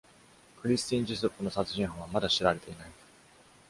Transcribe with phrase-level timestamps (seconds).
[0.59, 2.91] クリスティーン・ジェソップの殺人犯はまだ知られていない。